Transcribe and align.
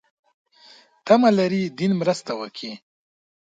تمه 1.05 1.29
لري 1.37 1.63
دین 1.79 1.91
مرسته 2.01 2.31
وکړي. 2.41 2.71